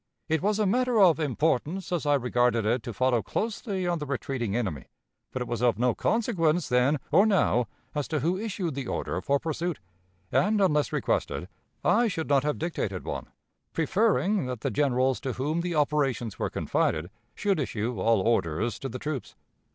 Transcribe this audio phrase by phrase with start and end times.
[0.27, 4.07] It was a matter of importance, as I regarded it, to follow closely on the
[4.07, 4.85] retreating enemy,
[5.31, 9.21] but it was of no consequence then or now as to who issued the order
[9.21, 9.77] for pursuit,
[10.31, 11.47] and, unless requested,
[11.83, 13.27] I should not have dictated one,
[13.73, 18.89] preferring that the generals to whom the operations were confided should issue all orders to
[18.89, 19.35] the troops.